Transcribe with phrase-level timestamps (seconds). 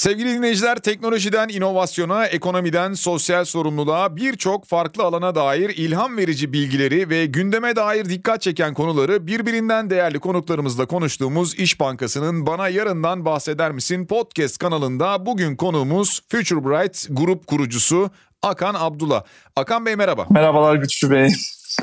[0.00, 7.26] Sevgili dinleyiciler teknolojiden inovasyona, ekonomiden sosyal sorumluluğa birçok farklı alana dair ilham verici bilgileri ve
[7.26, 14.06] gündeme dair dikkat çeken konuları birbirinden değerli konuklarımızla konuştuğumuz İş Bankası'nın Bana Yarından Bahseder Misin
[14.06, 18.10] podcast kanalında bugün konuğumuz Future Bright grup kurucusu
[18.42, 19.22] Akan Abdullah.
[19.56, 20.26] Akan Bey merhaba.
[20.30, 21.28] Merhabalar Güçlü Bey.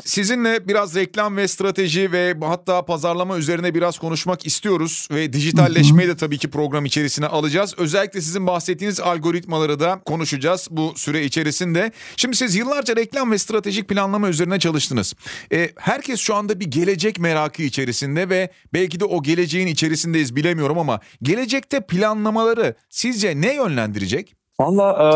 [0.05, 6.17] Sizinle biraz reklam ve strateji ve hatta pazarlama üzerine biraz konuşmak istiyoruz ve dijitalleşmeyi de
[6.17, 7.73] tabii ki program içerisine alacağız.
[7.77, 11.91] Özellikle sizin bahsettiğiniz algoritmaları da konuşacağız bu süre içerisinde.
[12.15, 15.13] Şimdi siz yıllarca reklam ve stratejik planlama üzerine çalıştınız.
[15.51, 20.77] E, herkes şu anda bir gelecek merakı içerisinde ve belki de o geleceğin içerisindeyiz bilemiyorum
[20.77, 24.35] ama gelecekte planlamaları sizce ne yönlendirecek?
[24.59, 25.09] Valla e,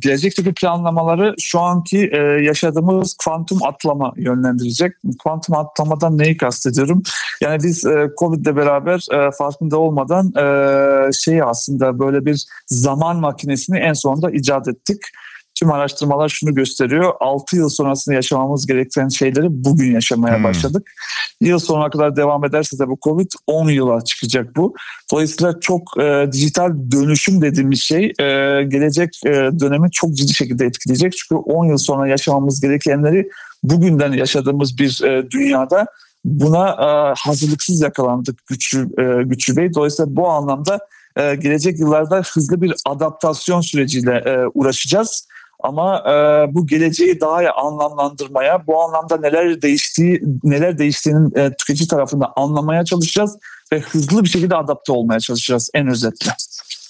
[0.00, 4.92] gelecekteki planlamaları şu anki e, yaşadığımız kuantum atlama yönlendirecek.
[5.22, 7.02] Kuantum atlamadan neyi kastediyorum?
[7.40, 13.16] Yani biz e, Covid ile beraber e, farkında olmadan e, şey aslında böyle bir zaman
[13.16, 15.02] makinesini en sonunda icat ettik.
[15.58, 17.12] Tüm araştırmalar şunu gösteriyor.
[17.20, 20.44] 6 yıl sonrasında yaşamamız gereken şeyleri bugün yaşamaya hmm.
[20.44, 20.90] başladık.
[21.40, 24.74] Yıl sonuna kadar devam ederse de bu Covid 10 yıla çıkacak bu.
[25.12, 28.24] Dolayısıyla çok e, dijital dönüşüm dediğimiz şey e,
[28.62, 31.12] gelecek e, dönemi çok ciddi şekilde etkileyecek.
[31.12, 33.28] Çünkü 10 yıl sonra yaşamamız gerekenleri
[33.62, 35.86] bugünden yaşadığımız bir e, dünyada
[36.24, 39.74] buna e, hazırlıksız yakalandık güçlü, e, güçlü Bey.
[39.74, 40.78] Dolayısıyla bu anlamda
[41.16, 45.28] e, gelecek yıllarda hızlı bir adaptasyon süreciyle e, uğraşacağız.
[45.60, 46.14] Ama e,
[46.54, 53.38] bu geleceği daha anlamlandırmaya, bu anlamda neler değiştiği, neler değiştiğinin e, tüketici tarafında anlamaya çalışacağız
[53.72, 56.30] ve hızlı bir şekilde adapte olmaya çalışacağız en özetle.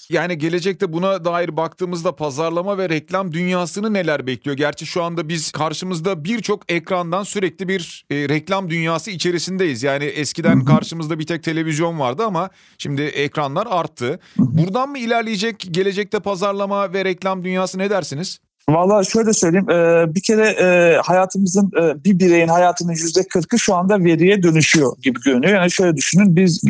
[0.09, 4.57] Yani gelecekte buna dair baktığımızda pazarlama ve reklam dünyasını neler bekliyor?
[4.57, 9.83] Gerçi şu anda biz karşımızda birçok ekrandan sürekli bir e, reklam dünyası içerisindeyiz.
[9.83, 14.19] Yani eskiden karşımızda bir tek televizyon vardı ama şimdi ekranlar arttı.
[14.37, 18.39] Buradan mı ilerleyecek gelecekte pazarlama ve reklam dünyası ne dersiniz?
[18.73, 23.75] Valla şöyle söyleyeyim e, bir kere e, hayatımızın e, bir bireyin hayatının yüzde kırkı şu
[23.75, 25.53] anda veriye dönüşüyor gibi görünüyor.
[25.53, 26.61] Yani şöyle düşünün biz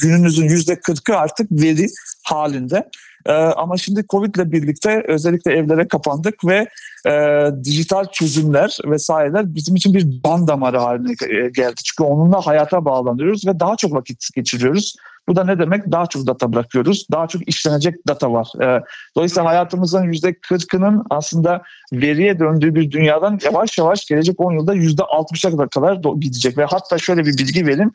[0.00, 1.86] gününüzün yüzde kırkı artık veri
[2.22, 2.88] halinde.
[3.56, 6.68] Ama şimdi Covid ile birlikte özellikle evlere kapandık ve
[7.06, 11.14] e, dijital çözümler vesaireler bizim için bir ban damarı haline
[11.54, 11.80] geldi.
[11.84, 14.96] Çünkü onunla hayata bağlanıyoruz ve daha çok vakit geçiriyoruz.
[15.28, 15.92] Bu da ne demek?
[15.92, 17.06] Daha çok data bırakıyoruz.
[17.12, 18.52] Daha çok işlenecek data var.
[18.62, 18.80] Ee,
[19.16, 25.96] dolayısıyla hayatımızın %40'ının aslında veriye döndüğü bir dünyadan yavaş yavaş gelecek 10 yılda %60'a kadar
[26.20, 26.58] gidecek.
[26.58, 27.92] Ve hatta şöyle bir bilgi vereyim.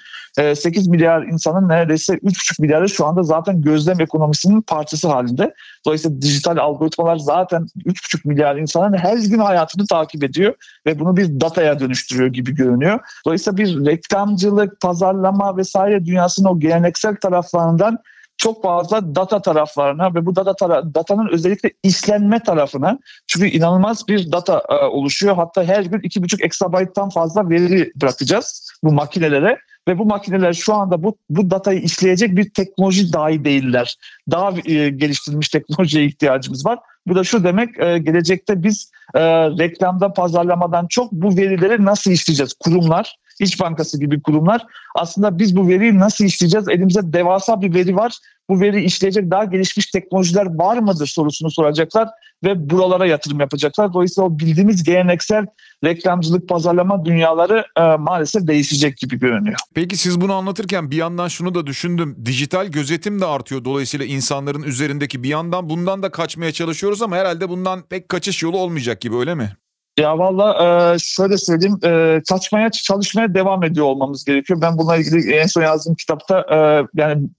[0.56, 5.54] 8 milyar insanın neredeyse 3,5 milyarı şu anda zaten gözlem ekonomisinin parçası halinde.
[5.86, 10.54] Dolayısıyla dijital algoritmalar zaten 3,5 milyar insanın her gün hayatını takip ediyor
[10.86, 13.00] ve bunu bir dataya dönüştürüyor gibi görünüyor.
[13.26, 18.00] Dolayısıyla bir reklamcılık, pazarlama vesaire dünyasının o geleneksel taraflarından
[18.38, 24.32] çok fazla data taraflarına ve bu data tara- datanın özellikle işlenme tarafına çünkü inanılmaz bir
[24.32, 25.36] data e, oluşuyor.
[25.36, 31.04] Hatta her gün 2,5 exabyte'tan fazla veri bırakacağız bu makinelere ve bu makineler şu anda
[31.04, 33.98] bu, bu datayı işleyecek bir teknoloji dahi değiller.
[34.32, 36.80] Daha e, geliştirilmiş teknolojiye ihtiyacımız var.
[37.08, 42.54] Bu da şu demek e, gelecekte biz e, reklamda pazarlamadan çok bu verileri nasıl işleyeceğiz?
[42.54, 44.66] Kurumlar, İş Bankası gibi kurumlar
[44.96, 46.70] aslında biz bu veriyi nasıl işleyeceğiz?
[46.70, 48.18] Elimizde devasa bir veri var.
[48.50, 52.10] Bu veri işleyecek daha gelişmiş teknolojiler var mıdır sorusunu soracaklar
[52.44, 53.94] ve buralara yatırım yapacaklar.
[53.94, 55.46] Dolayısıyla o bildiğimiz geleneksel
[55.84, 59.58] reklamcılık, pazarlama dünyaları e, maalesef değişecek gibi görünüyor.
[59.74, 62.16] Peki siz bunu anlatırken bir yandan şunu da düşündüm.
[62.26, 63.66] Dijital gözetim de artıyor.
[63.66, 68.58] Dolayısıyla insanların üzerindeki bir yandan bundan da kaçmaya çalışıyoruz ama herhalde bundan pek kaçış yolu
[68.58, 69.52] olmayacak gibi öyle mi?
[69.98, 70.54] Ya valla
[70.94, 74.62] e, şöyle söyleyeyim e, kaçmaya çalışmaya devam ediyor olmamız gerekiyor.
[74.62, 77.30] Ben bununla ilgili en son yazdığım kitapta e, yani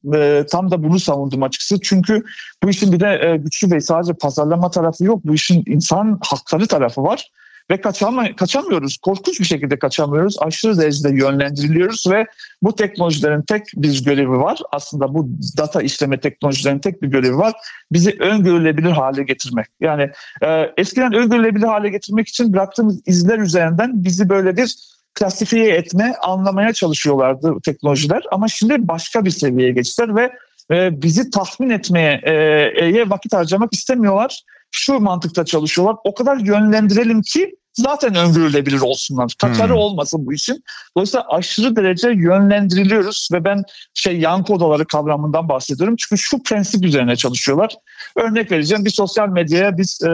[0.51, 1.81] tam da bunu savundum açıkçası.
[1.83, 2.23] Çünkü
[2.63, 5.21] bu işin bir de güçlü bey sadece pazarlama tarafı yok.
[5.25, 7.31] Bu işin insan hakları tarafı var
[7.71, 8.97] ve kaçama, kaçamıyoruz.
[8.97, 10.37] Korkunç bir şekilde kaçamıyoruz.
[10.41, 12.27] Aşırı derecede yönlendiriliyoruz ve
[12.63, 14.61] bu teknolojilerin tek bir görevi var.
[14.73, 17.53] Aslında bu data işleme teknolojilerin tek bir görevi var.
[17.93, 19.67] Bizi öngörülebilir hale getirmek.
[19.81, 20.11] Yani
[20.43, 24.77] e, eskiden öngörülebilir hale getirmek için bıraktığımız izler üzerinden bizi böyle bir
[25.15, 28.23] klasifiye etme, anlamaya çalışıyorlardı teknolojiler.
[28.33, 30.33] Ama şimdi başka bir seviyeye geçtiler ve
[30.71, 35.97] e, bizi tahmin etmeye e, vakit harcamak istemiyorlar şu mantıkta çalışıyorlar.
[36.05, 39.35] O kadar yönlendirelim ki zaten öngörülebilir olsunlar.
[39.39, 39.79] Kaçarı hmm.
[39.79, 40.65] olmasın bu işin.
[40.97, 43.63] Dolayısıyla aşırı derece yönlendiriliyoruz ve ben
[43.95, 45.97] şey yankı odaları kavramından bahsediyorum.
[45.99, 47.75] Çünkü şu prensip üzerine çalışıyorlar.
[48.17, 50.11] Örnek vereceğim bir sosyal medyaya biz e,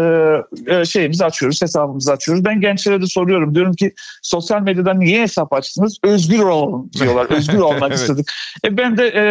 [0.66, 2.44] e, şeyimizi açıyoruz, hesabımızı açıyoruz.
[2.44, 3.54] Ben gençlere de soruyorum.
[3.54, 5.98] Diyorum ki sosyal medyadan niye hesap açtınız?
[6.02, 7.26] Özgür olalım diyorlar.
[7.30, 7.98] Özgür olmak evet.
[7.98, 8.26] istedik.
[8.64, 9.24] E, ben de e,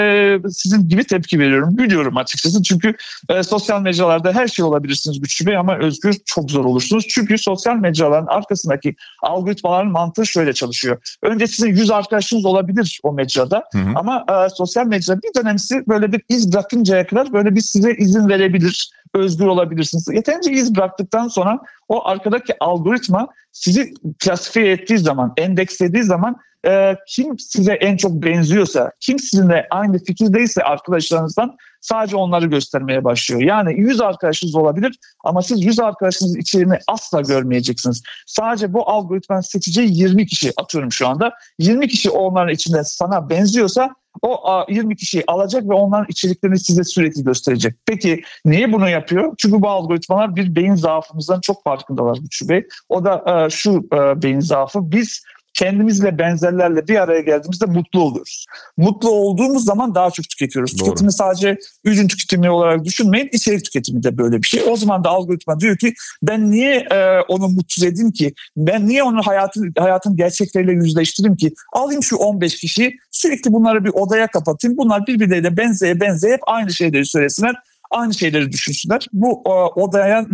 [0.49, 1.75] sizin gibi tepki veriyorum.
[1.75, 2.63] Gülüyorum açıkçası.
[2.63, 2.93] Çünkü
[3.29, 7.05] e, sosyal mecralarda her şey olabilirsiniz Güçlü Bey ama özgür çok zor olursunuz.
[7.09, 7.75] Çünkü sosyal
[8.23, 11.17] mecraların arkasındaki algoritmaların mantığı şöyle çalışıyor.
[11.21, 13.93] Önce sizin yüz arkadaşınız olabilir o mecrada hı hı.
[13.95, 18.29] ama e, sosyal mecra bir dönemsi böyle bir iz bırakıncaya kadar böyle bir size izin
[18.29, 20.07] verebilir özgür olabilirsiniz.
[20.13, 21.59] Yeterince iz bıraktıktan sonra
[21.89, 26.35] o arkadaki algoritma sizi klasifiye ettiği zaman, endekslediği zaman
[26.67, 33.41] e, kim size en çok benziyorsa, kim sizinle aynı fikirdeyse arkadaşlarınızdan sadece onları göstermeye başlıyor.
[33.41, 38.03] Yani 100 arkadaşınız olabilir ama siz 100 arkadaşınızın içeriğini asla görmeyeceksiniz.
[38.27, 41.33] Sadece bu algoritmanın seçeceği 20 kişi atıyorum şu anda.
[41.59, 47.23] 20 kişi onların içinde sana benziyorsa o 20 kişiyi alacak ve onların içeriklerini size sürekli
[47.23, 47.75] gösterecek.
[47.85, 49.33] Peki niye bunu yapıyor?
[49.37, 52.67] Çünkü bu algoritmalar bir beyin zaafımızdan çok farkındalar Güçlü Bey.
[52.89, 53.83] O da şu
[54.21, 54.91] beyin zaafı.
[54.91, 58.45] Biz kendimizle benzerlerle bir araya geldiğimizde mutlu oluyoruz.
[58.77, 60.79] Mutlu olduğumuz zaman daha çok tüketiyoruz.
[60.79, 60.85] Doğru.
[60.85, 63.29] Tüketimi sadece ürün tüketimi olarak düşünmeyin.
[63.31, 64.63] İçerik tüketimi de böyle bir şey.
[64.67, 68.33] O zaman da algoritma diyor ki ben niye e, onu mutsuz edeyim ki?
[68.57, 71.53] Ben niye onun hayatın hayatın gerçekleriyle yüzleştireyim ki?
[71.73, 74.77] Alayım şu 15 kişiyi sürekli bunları bir odaya kapatayım.
[74.77, 77.55] Bunlar birbirleriyle benzeye benzeye hep aynı şeyleri söylesinler
[77.93, 79.07] aynı şeyleri düşünsünler.
[79.13, 80.25] Bu e, odaya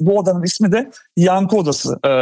[0.00, 2.12] bu odanın ismi de yankı odası e,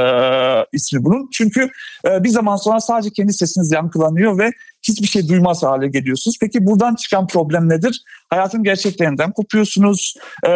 [0.72, 1.28] ismi bunun.
[1.32, 1.70] Çünkü
[2.04, 4.50] e, bir zaman sonra sadece kendi sesiniz yankılanıyor ve
[4.82, 6.36] hiçbir şey duymaz hale geliyorsunuz.
[6.40, 8.02] Peki buradan çıkan problem nedir?
[8.30, 10.14] Hayatın gerçeklerinden kopuyorsunuz.
[10.44, 10.48] E,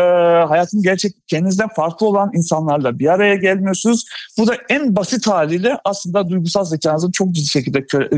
[0.48, 4.04] hayatın gerçek kendinizden farklı olan insanlarla bir araya gelmiyorsunuz.
[4.38, 8.10] Bu da en basit haliyle aslında duygusal zekanızın çok ciddi şekilde kör,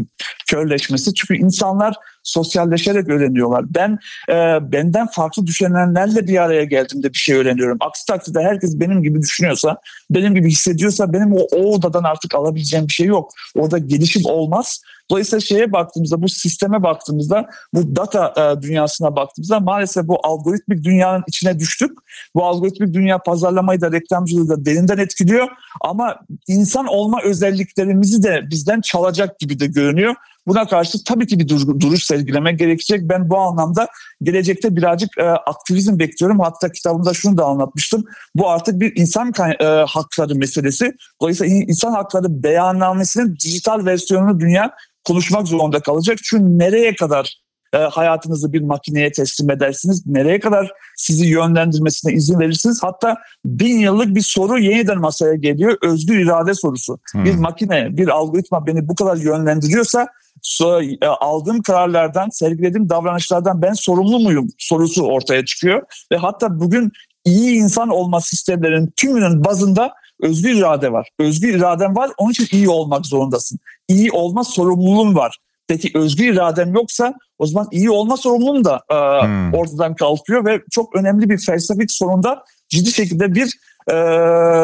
[0.47, 1.15] körleşmesi.
[1.15, 3.65] Çünkü insanlar sosyalleşerek öğreniyorlar.
[3.75, 4.35] Ben e,
[4.73, 7.79] benden farklı düşünenlerle bir araya geldiğimde bir şey öğreniyorum.
[7.81, 9.77] Aksi takdirde herkes benim gibi düşünüyorsa,
[10.11, 13.33] benim gibi hissediyorsa benim o, o odadan artık alabileceğim bir şey yok.
[13.55, 14.83] Orada gelişim olmaz.
[15.11, 21.25] Dolayısıyla şeye baktığımızda, bu sisteme baktığımızda, bu data e, dünyasına baktığımızda maalesef bu algoritmik dünyanın
[21.27, 21.91] içine düştük.
[22.35, 25.49] Bu algoritmik dünya pazarlamayı da reklamcılığı da derinden etkiliyor.
[25.81, 30.15] Ama insan olma özelliklerimizi de bizden çalacak gibi de görünüyor.
[30.49, 31.49] Buna karşı tabii ki bir
[31.81, 33.01] duruş sergilemek gerekecek.
[33.03, 33.89] Ben bu anlamda
[34.23, 36.41] gelecekte birazcık e, aktivizm bekliyorum.
[36.41, 38.05] Hatta kitabımda şunu da anlatmıştım.
[38.35, 40.93] Bu artık bir insan e, hakları meselesi.
[41.23, 44.75] Dolayısıyla insan hakları beyannamesinin dijital versiyonunu dünya
[45.05, 46.19] konuşmak zorunda kalacak.
[46.23, 47.39] Çünkü nereye kadar
[47.75, 50.07] e, hayatınızı bir makineye teslim edersiniz?
[50.07, 52.83] Nereye kadar sizi yönlendirmesine izin verirsiniz?
[52.83, 55.77] Hatta bin yıllık bir soru yeniden masaya geliyor.
[55.83, 56.99] Özgür irade sorusu.
[57.13, 57.25] Hmm.
[57.25, 60.09] Bir makine, bir algoritma beni bu kadar yönlendiriyorsa
[60.43, 65.83] so, e, aldığım kararlardan, sergilediğim davranışlardan ben sorumlu muyum sorusu ortaya çıkıyor.
[66.13, 66.93] Ve hatta bugün
[67.25, 71.09] iyi insan olma sistemlerinin tümünün bazında özgür irade var.
[71.19, 73.59] Özgür iraden var onun için iyi olmak zorundasın.
[73.89, 75.39] İyi olma sorumluluğun var.
[75.69, 79.55] Peki özgür iradem yoksa o zaman iyi olma sorumluluğum da e, hmm.
[79.55, 83.59] ortadan kalkıyor ve çok önemli bir felsefik sorunda ciddi şekilde bir
[83.89, 83.95] e,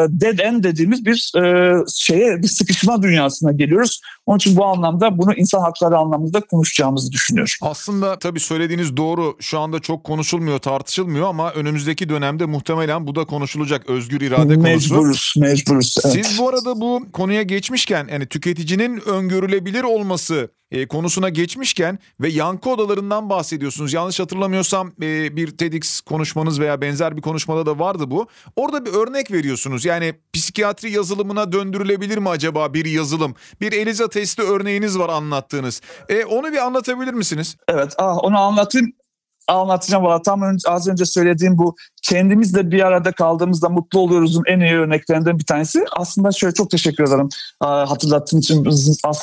[0.09, 4.01] dead end dediğimiz bir e, şeye bir sıkışma dünyasına geliyoruz.
[4.25, 7.53] Onun için bu anlamda bunu insan hakları anlamında konuşacağımızı düşünüyorum.
[7.61, 9.37] Aslında tabii söylediğiniz doğru.
[9.39, 14.89] Şu anda çok konuşulmuyor, tartışılmıyor ama önümüzdeki dönemde muhtemelen bu da konuşulacak özgür irade mecburuz,
[14.89, 15.39] konusu.
[15.39, 15.95] Mecburuz, mecburuz.
[16.05, 16.25] Evet.
[16.25, 22.69] Siz bu arada bu konuya geçmişken yani tüketicinin öngörülebilir olması e, konusuna geçmişken ve yankı
[22.69, 23.93] odalarından bahsediyorsunuz.
[23.93, 28.27] Yanlış hatırlamıyorsam e, bir TEDx konuşmanız veya benzer bir konuşmada da vardı bu.
[28.55, 29.85] Orada bir örnek veriyorsunuz.
[29.85, 33.35] Yani psikiyatri yazılımına döndürülebilir mi acaba bir yazılım?
[33.61, 35.81] Bir Eliza testi örneğiniz var anlattığınız.
[36.09, 37.57] E, onu bir anlatabilir misiniz?
[37.67, 38.93] Evet ah, onu anlatayım
[39.47, 40.03] anlatacağım.
[40.03, 44.73] Valla tam önce, az önce söylediğim bu kendimizle bir arada kaldığımızda mutlu oluyoruzun en iyi
[44.73, 45.85] örneklerinden bir tanesi.
[45.91, 47.29] Aslında şöyle çok teşekkür ederim
[47.61, 48.65] hatırlattığınız için,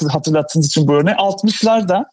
[0.09, 1.15] hatırlattığınız için bu örneği.
[1.15, 2.05] 60'larda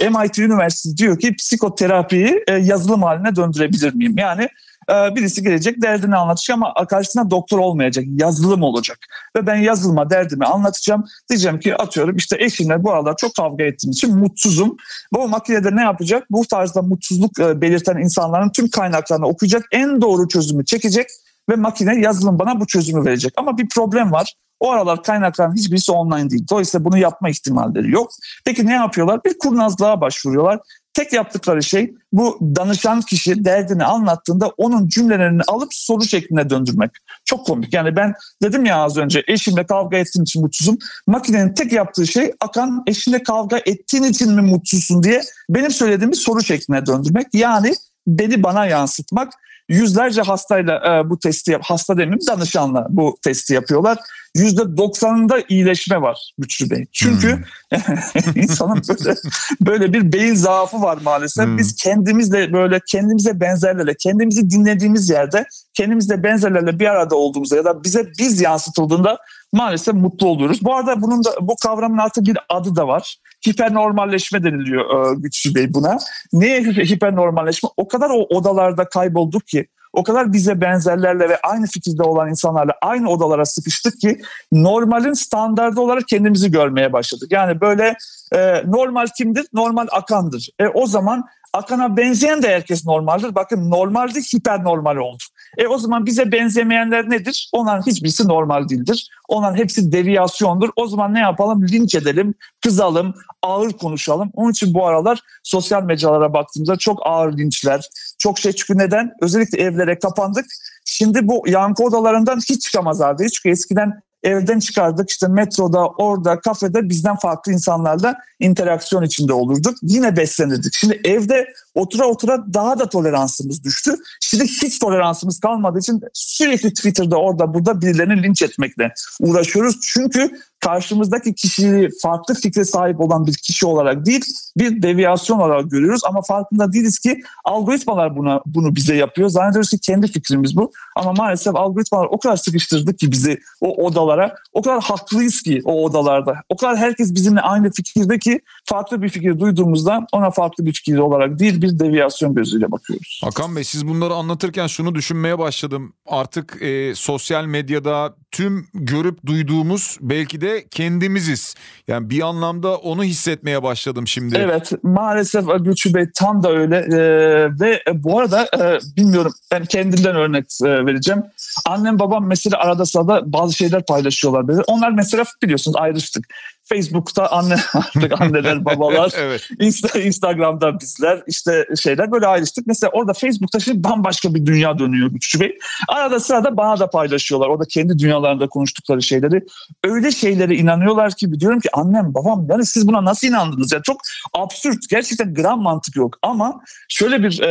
[0.00, 4.18] e, MIT Üniversitesi diyor ki psikoterapiyi yazılım haline döndürebilir miyim?
[4.18, 4.48] Yani
[4.90, 8.04] birisi gelecek derdini anlatacak ama karşısına doktor olmayacak.
[8.08, 8.98] Yazılım olacak.
[9.36, 11.04] Ve ben yazılıma derdimi anlatacağım.
[11.30, 14.76] Diyeceğim ki atıyorum işte eşimle bu aralar çok kavga ettiğim için mutsuzum.
[15.12, 16.26] Bu makinede ne yapacak?
[16.30, 19.62] Bu tarzda mutsuzluk e, belirten insanların tüm kaynaklarını okuyacak.
[19.72, 21.06] En doğru çözümü çekecek
[21.50, 23.32] ve makine yazılım bana bu çözümü verecek.
[23.36, 24.34] Ama bir problem var.
[24.60, 26.46] O aralar kaynakların hiçbirisi online değil.
[26.50, 28.10] Dolayısıyla bunu yapma ihtimalleri yok.
[28.44, 29.24] Peki ne yapıyorlar?
[29.24, 30.60] Bir kurnazlığa başvuruyorlar.
[30.94, 36.90] Tek yaptıkları şey bu danışan kişi derdini anlattığında onun cümlelerini alıp soru şeklinde döndürmek.
[37.24, 37.74] çok komik.
[37.74, 40.78] Yani ben dedim ya az önce eşimle kavga ettiğim için mutsuzum.
[41.06, 46.42] Makinenin tek yaptığı şey akan eşinle kavga ettiğin için mi mutsuzsun diye benim söylediğimi soru
[46.42, 47.26] şekline döndürmek.
[47.32, 47.74] Yani
[48.06, 49.32] beni bana yansıtmak
[49.68, 53.98] yüzlerce hastayla e, bu testi hasta demeyeyim danışanla bu testi yapıyorlar.
[54.34, 56.86] Yüzde 90'ında iyileşme var Güçlü Bey.
[56.92, 58.36] Çünkü hmm.
[58.42, 59.14] insanın böyle
[59.60, 61.44] böyle bir beyin zaafı var maalesef.
[61.44, 61.58] Hmm.
[61.58, 67.84] Biz kendimizle böyle kendimize benzerlerle, kendimizi dinlediğimiz yerde kendimizle benzerlerle bir arada olduğumuzda ya da
[67.84, 69.18] bize biz yansıtıldığında
[69.52, 70.64] maalesef mutlu oluyoruz.
[70.64, 73.16] Bu arada bunun da bu kavramın altında bir adı da var.
[73.48, 75.98] Hipernormalleşme deniliyor e, Güçlü Bey buna.
[76.32, 77.68] Neye hipernormalleşme?
[77.76, 82.72] O kadar o odalarda kaybolduk ki o kadar bize benzerlerle ve aynı fikirde olan insanlarla
[82.82, 84.20] aynı odalara sıkıştık ki
[84.52, 87.32] normalin standardı olarak kendimizi görmeye başladık.
[87.32, 87.96] Yani böyle
[88.34, 89.46] e, normal kimdir?
[89.52, 90.48] Normal akandır.
[90.58, 93.34] E, o zaman akana benzeyen de herkes normaldir.
[93.34, 95.22] Bakın normaldi hiper normal oldu.
[95.58, 97.50] E o zaman bize benzemeyenler nedir?
[97.52, 99.10] Onların hiçbirisi normal değildir.
[99.28, 100.70] Onların hepsi deviyasyondur.
[100.76, 101.68] O zaman ne yapalım?
[101.68, 104.30] Linç edelim, kızalım, ağır konuşalım.
[104.34, 107.88] Onun için bu aralar sosyal mecralara baktığımızda çok ağır linçler,
[108.18, 109.12] çok şey çünkü neden?
[109.20, 110.46] Özellikle evlere kapandık.
[110.84, 113.32] Şimdi bu yankı odalarından hiç çıkamaz haldeyiz.
[113.32, 119.78] Çünkü eskiden evden çıkardık işte metroda, orada, kafede bizden farklı insanlarla interaksiyon içinde olurduk.
[119.82, 120.74] Yine beslenirdik.
[120.74, 123.96] Şimdi evde otura otura daha da toleransımız düştü.
[124.20, 129.80] Şimdi hiç toleransımız kalmadığı için sürekli Twitter'da orada burada birilerini linç etmekle uğraşıyoruz.
[129.82, 130.30] Çünkü
[130.60, 134.24] karşımızdaki kişiyi farklı fikre sahip olan bir kişi olarak değil
[134.58, 139.28] bir deviyasyon olarak görüyoruz ama farkında değiliz ki algoritmalar buna bunu bize yapıyor.
[139.28, 144.34] Zannediyoruz ki kendi fikrimiz bu ama maalesef algoritmalar o kadar sıkıştırdı ki bizi o odalara.
[144.52, 146.34] O kadar haklıyız ki o odalarda.
[146.48, 150.98] O kadar herkes bizimle aynı fikirde ki farklı bir fikir duyduğumuzda ona farklı bir fikir
[150.98, 153.20] olarak değil bir deviyasyon gözüyle bakıyoruz.
[153.24, 155.92] Hakan Bey siz bunları anlatırken şunu düşünmeye başladım.
[156.06, 161.54] Artık e, sosyal medyada tüm görüp duyduğumuz belki de kendimiziz.
[161.88, 164.36] Yani bir anlamda onu hissetmeye başladım şimdi.
[164.38, 170.16] Evet maalesef Gülçü Bey tam da öyle ee, ve bu arada e, bilmiyorum ben kendimden
[170.16, 171.22] örnek e, vereceğim.
[171.66, 174.48] Annem babam mesela arada sırada bazı şeyler paylaşıyorlar.
[174.48, 174.62] Böyle.
[174.66, 176.26] Onlar mesela biliyorsunuz ayrıştık.
[176.72, 179.48] Facebook'ta anne artık anneler babalar evet.
[179.60, 182.66] Insta, Instagram'da bizler işte şeyler böyle ayrıştık.
[182.66, 185.58] Mesela orada Facebook'ta şimdi bambaşka bir dünya dönüyor Güçlü Bey.
[185.88, 187.48] Arada sırada bana da paylaşıyorlar.
[187.48, 189.44] Orada kendi dünyalarında konuştukları şeyleri.
[189.84, 193.72] Öyle şeylere inanıyorlar ki diyorum ki annem babam yani siz buna nasıl inandınız?
[193.72, 194.00] Yani çok
[194.34, 194.88] absürt.
[194.90, 196.18] Gerçekten gram mantık yok.
[196.22, 197.50] Ama şöyle bir e,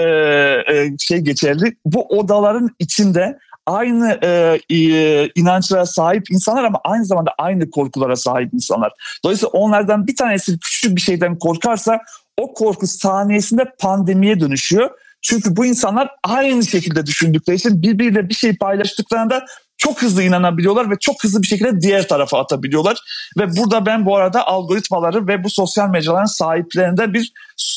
[0.74, 1.76] e, şey geçerli.
[1.86, 8.54] Bu odaların içinde aynı e, e, inançlara sahip insanlar ama aynı zamanda aynı korkulara sahip
[8.54, 8.92] insanlar.
[9.24, 12.00] Dolayısıyla onlardan bir tanesi küçük bir şeyden korkarsa
[12.38, 14.90] o korku saniyesinde pandemiye dönüşüyor.
[15.22, 19.46] Çünkü bu insanlar aynı şekilde düşündükleri için birbiriyle bir şey paylaştıklarında
[19.80, 22.98] çok hızlı inanabiliyorlar ve çok hızlı bir şekilde diğer tarafa atabiliyorlar.
[23.38, 27.34] Ve burada ben bu arada algoritmaları ve bu sosyal mecraların sahiplerinde bir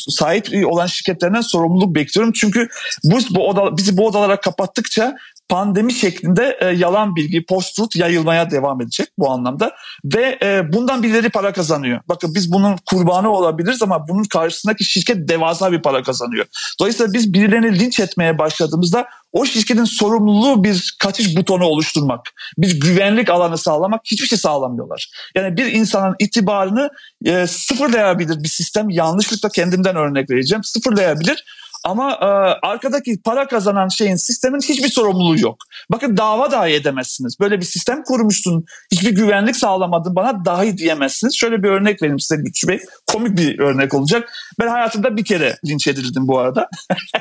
[0.09, 2.33] sahip olan şirketlerinden sorumluluk bekliyorum.
[2.33, 2.69] Çünkü
[3.05, 5.17] bu, bu oda, bizi bu odalara kapattıkça
[5.52, 9.73] pandemi şeklinde e, yalan bilgi, post-truth yayılmaya devam edecek bu anlamda.
[10.04, 12.00] Ve e, bundan birileri para kazanıyor.
[12.09, 16.47] Bakın biz bunun kurbanı olabiliriz ama bunun karşısındaki şirket devasa bir para kazanıyor.
[16.80, 22.21] Dolayısıyla biz birilerini linç etmeye başladığımızda o şirketin sorumluluğu bir kaçış butonu oluşturmak,
[22.59, 25.11] bir güvenlik alanı sağlamak hiçbir şey sağlamıyorlar.
[25.35, 26.90] Yani bir insanın itibarını
[27.25, 28.90] e, sıfırlayabilir bir sistem.
[28.90, 30.64] Yanlışlıkla kendimden örnek vereceğim.
[30.64, 31.44] Sıfırlayabilir
[31.85, 32.27] ama e,
[32.67, 35.57] arkadaki para kazanan şeyin sistemin hiçbir sorumluluğu yok.
[35.91, 37.41] Bakın dava dahi edemezsiniz.
[37.41, 38.65] Böyle bir sistem kurmuşsun.
[38.93, 41.37] Hiçbir güvenlik sağlamadın bana dahi diyemezsiniz.
[41.37, 42.81] Şöyle bir örnek vereyim size Güçlü Bey.
[43.07, 44.33] Komik bir örnek olacak.
[44.61, 46.69] Ben hayatımda bir kere linç edildim bu arada.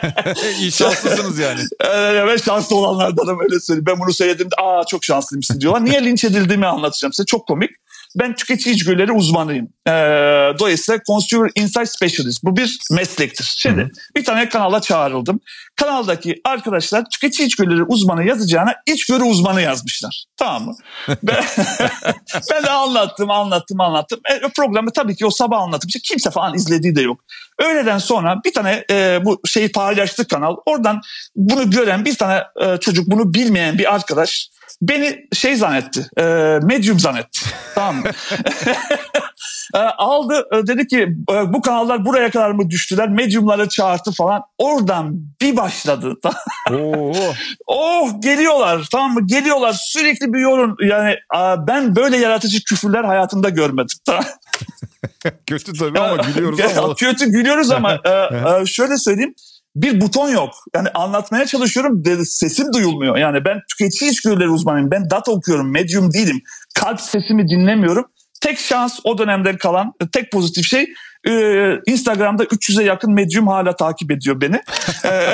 [0.60, 1.62] İyi şanslısınız yani.
[1.82, 3.86] Evet ben şanslı olanlardanım öyle söyleyeyim.
[3.88, 5.86] Ben bunu söylediğimde aa çok şanslıymışsın diyorlar.
[5.86, 7.26] Niye linç edildiğimi anlatacağım size.
[7.26, 7.72] Çok komik.
[8.16, 9.68] Ben tüketici içgörüleri uzmanıyım.
[9.88, 9.92] Ee,
[10.60, 12.44] dolayısıyla Consumer Insight Specialist.
[12.44, 13.54] Bu bir meslektir.
[13.58, 13.90] Şimdi Hı-hı.
[14.16, 15.40] bir tane kanala çağrıldım.
[15.76, 20.26] Kanaldaki arkadaşlar tüketici içgörüleri uzmanı yazacağına içgörü uzmanı yazmışlar.
[20.38, 20.76] Tamam mı?
[21.24, 21.44] ben,
[22.52, 24.20] ben de anlattım, anlattım, anlattım.
[24.32, 25.88] E, programı tabii ki o sabah anlattım.
[25.88, 27.20] İşte kimse falan izlediği de yok.
[27.62, 30.56] Öğleden sonra bir tane e, bu şeyi paylaştık kanal.
[30.66, 31.02] Oradan
[31.36, 34.50] bunu gören bir tane e, çocuk, bunu bilmeyen bir arkadaş
[34.82, 36.24] beni şey zannetti, e,
[36.64, 37.40] medium zannetti.
[37.76, 38.04] tamam mı?
[39.76, 43.10] e, aldı e, dedi ki e, bu kanallar buraya kadar mı düştüler?
[43.10, 44.44] Medium'ları çağırdı falan.
[44.58, 46.14] Oradan bir başladı.
[47.68, 49.28] oh geliyorlar tamam mı?
[49.28, 50.76] Geliyorlar sürekli bir yorum.
[50.82, 51.16] Yani
[51.68, 53.98] ben böyle yaratıcı küfürler hayatımda görmedim.
[54.06, 54.24] Tamam
[55.48, 56.96] Kötü tabii ama gülüyoruz ama.
[56.96, 59.34] Kötü gülüyoruz ama e, e, şöyle söyleyeyim
[59.76, 60.54] bir buton yok.
[60.76, 63.18] Yani anlatmaya çalışıyorum sesim duyulmuyor.
[63.18, 64.92] Yani ben tüketici içgörüleri uzmanıyım.
[64.92, 65.72] Ben data okuyorum.
[65.72, 66.42] Medium değilim.
[66.76, 68.06] Kalp sesimi dinlemiyorum.
[68.42, 70.94] Tek şans o dönemden kalan tek pozitif şey
[71.28, 74.62] ee, Instagram'da 300'e yakın medyum hala takip ediyor beni.
[75.06, 75.34] Ee,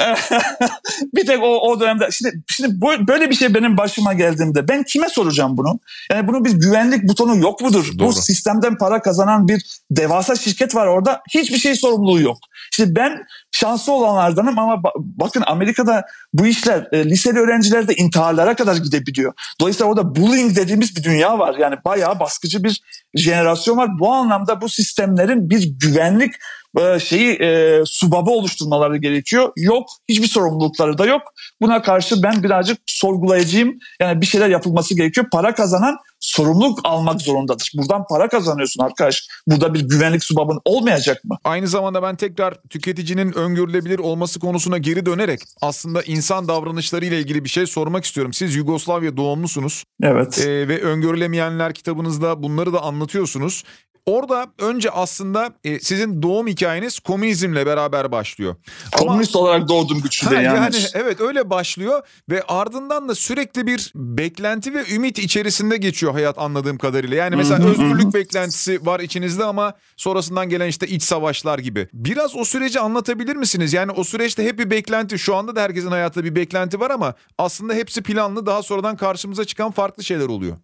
[1.14, 5.08] bir tek o, o dönemde şimdi, şimdi böyle bir şey benim başıma geldiğinde ben kime
[5.08, 5.78] soracağım bunu?
[6.10, 7.98] Yani bunun bir güvenlik butonu yok mudur?
[7.98, 8.08] Doğru.
[8.08, 11.22] Bu sistemden para kazanan bir devasa şirket var orada.
[11.34, 12.38] Hiçbir şey sorumluluğu yok.
[12.72, 19.32] İşte ben şanslı olanlardanım ama bakın Amerika'da bu işler e, liseli öğrencilerde intiharlara kadar gidebiliyor.
[19.60, 21.54] Dolayısıyla orada bullying dediğimiz bir dünya var.
[21.58, 22.82] Yani bayağı baskıcı bir
[23.14, 23.98] jenerasyon var.
[23.98, 26.34] Bu anlamda bu sistemlerin bir güvenlik
[26.80, 29.52] e, şeyi e, subabı oluşturmaları gerekiyor.
[29.56, 31.22] Yok, hiçbir sorumlulukları da yok.
[31.60, 33.78] Buna karşı ben birazcık sorgulayacağım.
[34.00, 35.26] Yani bir şeyler yapılması gerekiyor.
[35.32, 37.72] Para kazanan sorumluluk almak zorundadır.
[37.76, 39.28] Buradan para kazanıyorsun arkadaş.
[39.46, 41.36] Burada bir güvenlik subabın olmayacak mı?
[41.44, 47.44] Aynı zamanda ben tekrar tüketicinin öngörülebilir olması konusuna geri dönerek aslında insan davranışları ile ilgili
[47.44, 48.32] bir şey sormak istiyorum.
[48.32, 49.84] Siz Yugoslavya doğumlusunuz.
[50.02, 50.38] Evet.
[50.38, 53.64] Ee, ve öngörülemeyenler kitabınızda bunları da anlatıyorsunuz.
[54.06, 58.56] Orada önce aslında e, sizin doğum hikayeniz komünizmle beraber başlıyor.
[58.96, 60.44] Komünist Ama, olarak doğdum güçlü yani.
[60.44, 60.76] yani.
[60.94, 66.78] Evet öyle başlıyor ve ardından da sürekli bir beklenti ve ümit içerisinde geçiyor hayat anladığım
[66.78, 67.16] kadarıyla.
[67.16, 71.88] Yani mesela özgürlük beklentisi var içinizde ama sonrasından gelen işte iç savaşlar gibi.
[71.92, 73.72] Biraz o süreci anlatabilir misiniz?
[73.72, 77.14] Yani o süreçte hep bir beklenti şu anda da herkesin hayatında bir beklenti var ama
[77.38, 80.56] aslında hepsi planlı daha sonradan karşımıza çıkan farklı şeyler oluyor.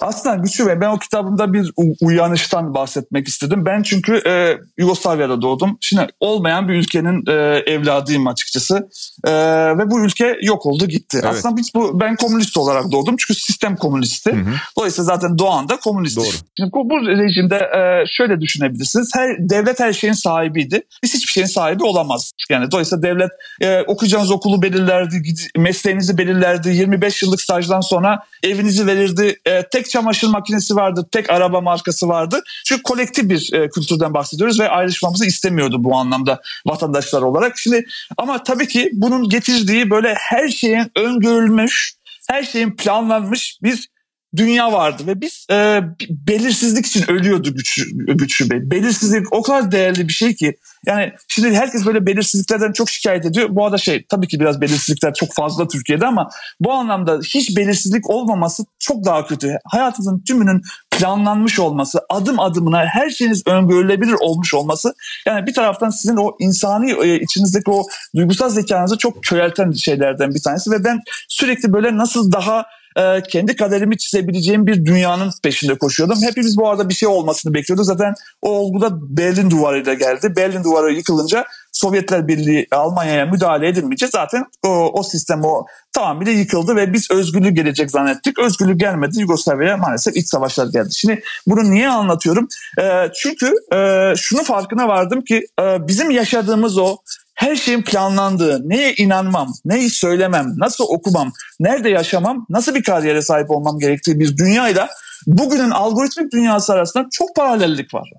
[0.00, 3.66] Aslında Güçlü Bey ben o kitabımda bir uyanıştan bahsetmek istedim.
[3.66, 5.78] Ben çünkü e, Yugoslavya'da doğdum.
[5.80, 7.32] Şimdi olmayan bir ülkenin e,
[7.72, 8.88] evladıyım açıkçası.
[9.24, 9.32] E,
[9.78, 11.20] ve bu ülke yok oldu gitti.
[11.22, 11.34] Evet.
[11.34, 13.16] Aslında biz bu ben komünist olarak doğdum.
[13.18, 14.32] Çünkü sistem komünisti.
[14.32, 14.54] Hı hı.
[14.78, 16.16] Dolayısıyla zaten doğan da komünist.
[16.16, 16.26] Doğru.
[16.56, 19.10] Şimdi bu, bu rejimde e, şöyle düşünebilirsiniz.
[19.14, 20.82] Her devlet her şeyin sahibiydi.
[21.02, 22.32] Biz hiçbir şeyin sahibi olamaz.
[22.50, 25.22] Yani dolayısıyla devlet e, okuyacağınız okulu belirlerdi,
[25.56, 26.68] mesleğinizi belirlerdi.
[26.68, 29.36] 25 yıllık stajdan sonra evinizi verirdi.
[29.46, 32.42] E, tek çamaşır makinesi vardı, tek araba markası vardı.
[32.64, 37.58] Çünkü kolektif bir e, kültürden bahsediyoruz ve ayrışmamızı istemiyordu bu anlamda vatandaşlar olarak.
[37.58, 37.84] Şimdi
[38.16, 41.94] ama tabii ki bunun getirdiği böyle her şeyin öngörülmüş,
[42.28, 43.88] her şeyin planlanmış bir
[44.36, 48.70] dünya vardı ve biz e, belirsizlik için ölüyordu güçlü, Bey.
[48.70, 50.56] Belirsizlik o kadar değerli bir şey ki
[50.86, 53.48] yani şimdi herkes böyle belirsizliklerden çok şikayet ediyor.
[53.50, 58.10] Bu arada şey tabii ki biraz belirsizlikler çok fazla Türkiye'de ama bu anlamda hiç belirsizlik
[58.10, 59.56] olmaması çok daha kötü.
[59.64, 64.94] Hayatınızın tümünün planlanmış olması, adım adımına her şeyiniz öngörülebilir olmuş olması
[65.26, 70.42] yani bir taraftan sizin o insani e, içinizdeki o duygusal zekanızı çok körelten şeylerden bir
[70.42, 76.22] tanesi ve ben sürekli böyle nasıl daha e, kendi kaderimi çizebileceğim bir dünyanın peşinde koşuyordum.
[76.22, 77.84] Hepimiz bu arada bir şey olmasını bekliyorduk.
[77.84, 80.32] Zaten o olgu da Berlin duvarıyla geldi.
[80.36, 86.76] Berlin duvarı yıkılınca Sovyetler Birliği Almanya'ya müdahale edilmeyince zaten o, o sistem o tamamıyla yıkıldı
[86.76, 88.38] ve biz özgürlük gelecek zannettik.
[88.38, 89.20] Özgürlük gelmedi.
[89.20, 90.94] Yugoslavya'ya maalesef iç savaşlar geldi.
[90.94, 92.48] Şimdi bunu niye anlatıyorum?
[92.78, 96.96] E, çünkü e, şunu farkına vardım ki e, bizim yaşadığımız o
[97.40, 103.50] her şeyin planlandığı, neye inanmam, neyi söylemem, nasıl okumam, nerede yaşamam, nasıl bir kariyere sahip
[103.50, 104.88] olmam gerektiği bir dünyayla
[105.26, 108.10] bugünün algoritmik dünyası arasında çok paralellik var.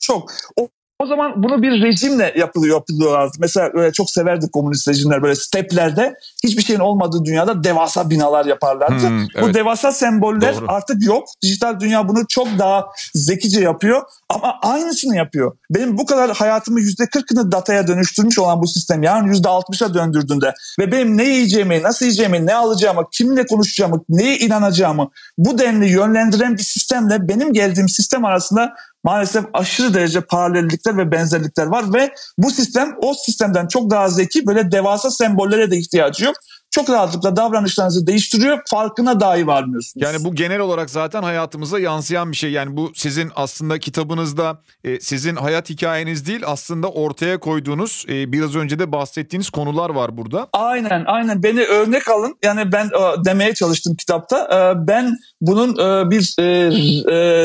[0.00, 0.32] Çok.
[0.56, 3.36] O o zaman bunu bir rejimle yapılıyor yapılıyorlardı.
[3.38, 9.08] Mesela öyle çok severdik komünist rejimler böyle steplerde hiçbir şeyin olmadığı dünyada devasa binalar yaparlardı.
[9.08, 9.42] Hmm, evet.
[9.42, 10.64] Bu devasa semboller Doğru.
[10.68, 11.28] artık yok.
[11.42, 15.56] Dijital dünya bunu çok daha zekice yapıyor ama aynısını yapıyor.
[15.70, 21.16] Benim bu kadar hayatımı %40'ını dataya dönüştürmüş olan bu sistem yani %60'a döndürdüğünde ve benim
[21.16, 27.28] ne yiyeceğimi, nasıl yiyeceğimi, ne alacağımı, kimle konuşacağımı, neye inanacağımı bu denli yönlendiren bir sistemle
[27.28, 28.74] benim geldiğim sistem arasında
[29.08, 34.46] maalesef aşırı derece paralellikler ve benzerlikler var ve bu sistem o sistemden çok daha zeki
[34.46, 36.34] böyle devasa sembollere de ihtiyacı yok
[36.70, 38.58] çok rahatlıkla davranışlarınızı değiştiriyor.
[38.66, 40.06] Farkına dahi varmıyorsunuz.
[40.06, 42.50] Yani bu genel olarak zaten hayatımıza yansıyan bir şey.
[42.52, 48.56] Yani bu sizin aslında kitabınızda e, sizin hayat hikayeniz değil aslında ortaya koyduğunuz e, biraz
[48.56, 50.48] önce de bahsettiğiniz konular var burada.
[50.52, 52.36] Aynen aynen beni örnek alın.
[52.44, 54.48] Yani ben e, demeye çalıştım kitapta.
[54.88, 55.76] Ben bunun
[56.10, 56.22] bir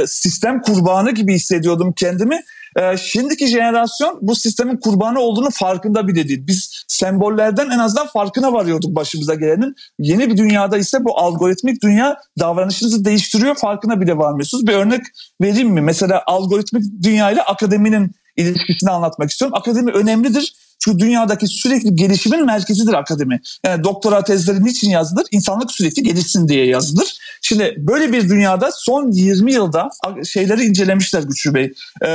[0.07, 2.41] sistem kurbanı gibi hissediyordum kendimi.
[2.75, 6.47] E, şimdiki jenerasyon bu sistemin kurbanı olduğunu farkında bile değil.
[6.47, 9.75] Biz sembollerden en azından farkına varıyorduk başımıza gelenin.
[9.99, 14.67] Yeni bir dünyada ise bu algoritmik dünya davranışınızı değiştiriyor farkına bile varmıyorsunuz.
[14.67, 15.01] Bir örnek
[15.41, 15.81] vereyim mi?
[15.81, 19.57] Mesela algoritmik dünya ile akademinin ilişkisini anlatmak istiyorum.
[19.57, 20.53] Akademi önemlidir
[20.83, 23.41] Çünkü dünyadaki sürekli gelişimin merkezidir akademi.
[23.65, 25.25] Yani doktora tezleri niçin yazılır?
[25.31, 27.17] İnsanlık sürekli gelişsin diye yazılır.
[27.41, 29.89] Şimdi böyle bir dünyada son 20 yılda
[30.25, 31.73] şeyleri incelemişler Güçlü Bey.
[32.01, 32.07] Ee,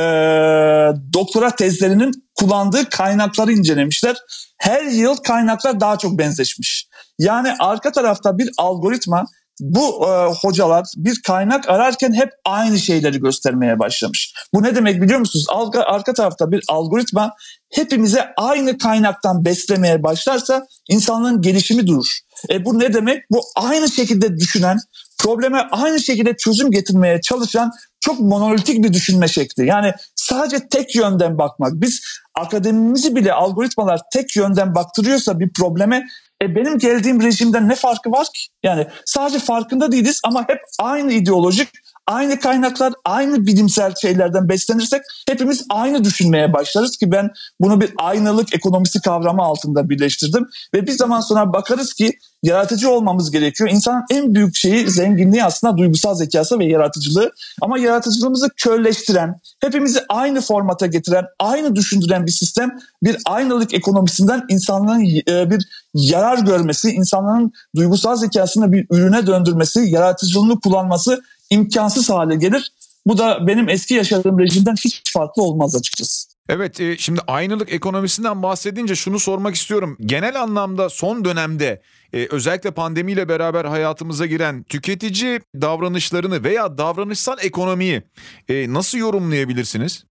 [1.13, 4.17] doktora tezlerinin kullandığı kaynakları incelemişler.
[4.59, 6.89] Her yıl kaynaklar daha çok benzeşmiş.
[7.19, 9.27] Yani arka tarafta bir algoritma
[9.61, 14.35] bu e, hocalar bir kaynak ararken hep aynı şeyleri göstermeye başlamış.
[14.55, 15.47] Bu ne demek biliyor musunuz?
[15.49, 17.35] Arka, arka tarafta bir algoritma
[17.73, 22.19] hepimize aynı kaynaktan beslemeye başlarsa insanlığın gelişimi durur.
[22.51, 23.31] E bu ne demek?
[23.31, 24.79] Bu aynı şekilde düşünen,
[25.19, 29.67] probleme aynı şekilde çözüm getirmeye çalışan çok monolitik bir düşünme şekli.
[29.67, 31.73] Yani sadece tek yönden bakmak.
[31.75, 32.01] Biz
[32.35, 36.07] akademimizi bile algoritmalar tek yönden baktırıyorsa bir probleme
[36.43, 38.49] e benim geldiğim rejimden ne farkı var ki?
[38.63, 41.69] Yani sadece farkında değiliz ama hep aynı ideolojik,
[42.09, 48.55] aynı kaynaklar, aynı bilimsel şeylerden beslenirsek hepimiz aynı düşünmeye başlarız ki ben bunu bir aynalık
[48.55, 50.47] ekonomisi kavramı altında birleştirdim.
[50.75, 53.71] Ve bir zaman sonra bakarız ki yaratıcı olmamız gerekiyor.
[53.71, 57.31] İnsanın en büyük şeyi zenginliği aslında duygusal zekası ve yaratıcılığı.
[57.63, 65.05] Ama yaratıcılığımızı kölleştiren, hepimizi aynı formata getiren, aynı düşündüren bir sistem bir aynalık ekonomisinden insanların
[65.29, 72.73] e, bir yarar görmesi, insanların duygusal zekasını bir ürüne döndürmesi, yaratıcılığını kullanması imkansız hale gelir.
[73.07, 76.29] Bu da benim eski yaşadığım rejimden hiç farklı olmaz açıkçası.
[76.49, 79.97] Evet e, şimdi aynılık ekonomisinden bahsedince şunu sormak istiyorum.
[80.01, 81.83] Genel anlamda son dönemde
[82.13, 88.03] e, özellikle pandemiyle beraber hayatımıza giren tüketici davranışlarını veya davranışsal ekonomiyi
[88.49, 90.05] e, nasıl yorumlayabilirsiniz?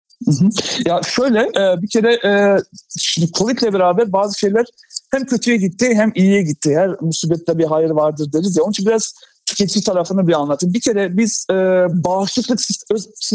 [0.87, 1.49] Ya şöyle
[1.83, 2.21] bir kere
[2.99, 4.65] şimdi Covid ile beraber bazı şeyler
[5.11, 6.77] hem kötüye gitti hem iyiye gitti.
[6.77, 8.63] Her musibette bir hayır vardır deriz ya.
[8.63, 9.15] Onun için biraz
[9.47, 10.75] tüketici tarafını bir anlatayım.
[10.75, 11.55] Bir kere biz e,
[12.05, 12.61] bağışıklık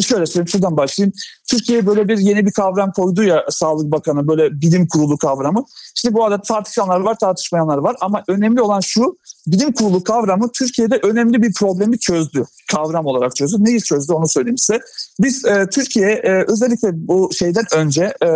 [0.01, 1.13] şöyle söyleyeyim şuradan başlayayım.
[1.49, 5.65] Türkiye böyle bir yeni bir kavram koydu ya Sağlık Bakanı böyle bilim kurulu kavramı.
[5.95, 9.17] Şimdi bu arada tartışanlar var tartışmayanlar var ama önemli olan şu
[9.47, 12.45] bilim kurulu kavramı Türkiye'de önemli bir problemi çözdü.
[12.71, 13.57] Kavram olarak çözdü.
[13.59, 14.79] Neyi çözdü onu söyleyeyim size.
[15.19, 18.29] Biz e, Türkiye e, özellikle bu şeyden önce e,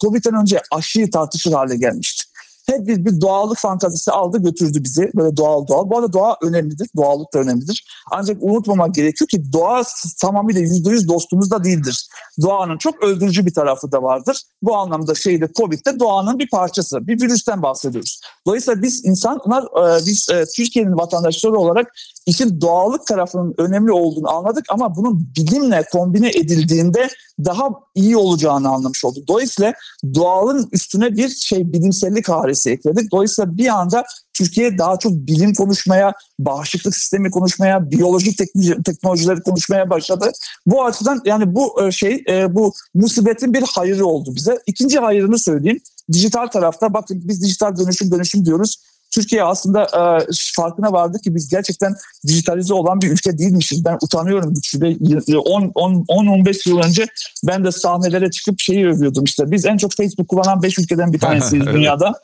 [0.00, 2.31] Covid'den önce aşıyı tartışır hale gelmişti
[2.66, 5.10] hep bir, bir doğallık fantazisi aldı götürdü bizi.
[5.14, 5.90] Böyle doğal doğal.
[5.90, 6.88] Bu arada doğa önemlidir.
[6.96, 7.86] Doğallık da önemlidir.
[8.10, 9.82] Ancak unutmamak gerekiyor ki doğa
[10.20, 12.08] tamamıyla yüzde yüz dostumuz da değildir.
[12.42, 14.42] Doğanın çok öldürücü bir tarafı da vardır.
[14.62, 17.06] Bu anlamda şeyde Covid'de doğanın bir parçası.
[17.06, 18.20] Bir virüsten bahsediyoruz.
[18.46, 21.92] Dolayısıyla biz insanlar, e, biz e, Türkiye'nin vatandaşları olarak
[22.26, 27.08] işin doğallık tarafının önemli olduğunu anladık ama bunun bilimle kombine edildiğinde
[27.44, 29.28] daha iyi olacağını anlamış olduk.
[29.28, 29.72] Dolayısıyla
[30.14, 33.12] doğalın üstüne bir şey bilimsellik harisi ekledik.
[33.12, 38.38] Dolayısıyla bir anda Türkiye daha çok bilim konuşmaya, bağışıklık sistemi konuşmaya, biyolojik
[38.84, 40.30] teknolojileri konuşmaya başladı.
[40.66, 44.58] Bu açıdan yani bu e, şey e, bu musibetin bir hayırı oldu bize.
[44.66, 45.80] İkinci hayırını söyleyeyim.
[46.12, 48.82] Dijital tarafta bakın biz dijital dönüşüm dönüşüm diyoruz.
[49.12, 51.94] Türkiye aslında e, farkına vardı ki biz gerçekten
[52.26, 53.84] dijitalize olan bir ülke değilmişiz.
[53.84, 57.06] Ben utanıyorum güçlü 10-15 yıl önce
[57.46, 59.50] ben de sahnelere çıkıp şeyi övüyordum işte.
[59.50, 62.14] Biz en çok Facebook kullanan 5 ülkeden bir tanesiyiz dünyada